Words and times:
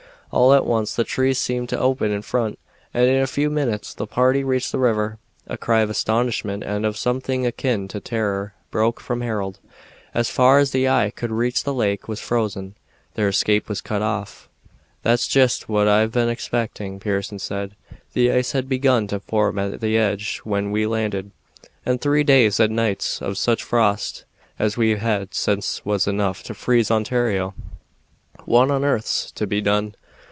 All 0.33 0.53
at 0.53 0.65
once 0.65 0.95
the 0.95 1.03
trees 1.03 1.37
seemed 1.39 1.67
to 1.69 1.77
open 1.77 2.09
in 2.09 2.21
front, 2.21 2.57
and 2.93 3.05
in 3.05 3.21
a 3.21 3.27
few 3.27 3.49
minutes 3.49 3.93
the 3.93 4.07
party 4.07 4.45
reached 4.45 4.71
the 4.71 4.79
river. 4.79 5.17
A 5.47 5.57
cry 5.57 5.81
of 5.81 5.89
astonishment 5.89 6.63
and 6.63 6.85
of 6.85 6.95
something 6.95 7.45
akin 7.45 7.89
to 7.89 7.99
terror 7.99 8.53
broke 8.69 9.01
from 9.01 9.19
Harold. 9.19 9.59
As 10.13 10.29
far 10.29 10.57
as 10.59 10.71
the 10.71 10.87
eye 10.87 11.09
could 11.13 11.31
reach 11.31 11.65
the 11.65 11.73
lake 11.73 12.07
was 12.07 12.21
frozen. 12.21 12.75
Their 13.15 13.27
escape 13.27 13.67
was 13.67 13.81
cut 13.81 14.01
off. 14.01 14.47
"That's 15.03 15.27
jest 15.27 15.67
what 15.67 15.89
I've 15.89 16.13
been 16.13 16.29
expecting," 16.29 17.01
Pearson 17.01 17.37
said. 17.39 17.75
"The 18.13 18.31
ice 18.31 18.53
had 18.53 18.69
begun 18.69 19.07
to 19.07 19.19
form 19.19 19.59
at 19.59 19.81
the 19.81 19.97
edge 19.97 20.37
when 20.45 20.71
we 20.71 20.87
landed, 20.87 21.31
and 21.85 21.99
three 21.99 22.23
days 22.23 22.57
and 22.57 22.73
nights 22.73 23.21
of 23.21 23.37
such 23.37 23.63
frost 23.65 24.23
as 24.57 24.77
we've 24.77 24.99
had 24.99 25.33
since 25.33 25.83
was 25.83 26.07
enough 26.07 26.41
to 26.43 26.53
freeze 26.53 26.89
Ontario. 26.89 27.53
What 28.45 28.71
on 28.71 28.85
arth's 28.85 29.29
to 29.33 29.45
be 29.45 29.59
done?" 29.59 29.93